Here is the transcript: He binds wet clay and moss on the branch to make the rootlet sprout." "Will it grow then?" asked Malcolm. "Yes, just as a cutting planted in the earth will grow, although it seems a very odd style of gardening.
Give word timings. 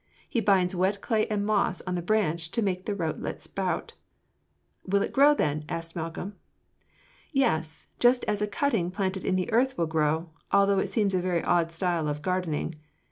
He 0.27 0.41
binds 0.41 0.73
wet 0.73 0.99
clay 0.99 1.27
and 1.27 1.45
moss 1.45 1.79
on 1.81 1.93
the 1.93 2.01
branch 2.01 2.49
to 2.53 2.63
make 2.63 2.87
the 2.87 2.95
rootlet 2.95 3.39
sprout." 3.43 3.93
"Will 4.83 5.03
it 5.03 5.11
grow 5.13 5.35
then?" 5.35 5.63
asked 5.69 5.95
Malcolm. 5.95 6.33
"Yes, 7.31 7.85
just 7.99 8.23
as 8.23 8.41
a 8.41 8.47
cutting 8.47 8.89
planted 8.89 9.23
in 9.23 9.35
the 9.35 9.51
earth 9.53 9.77
will 9.77 9.85
grow, 9.85 10.31
although 10.51 10.79
it 10.79 10.89
seems 10.89 11.13
a 11.13 11.21
very 11.21 11.43
odd 11.43 11.71
style 11.71 12.07
of 12.07 12.23
gardening. 12.23 12.73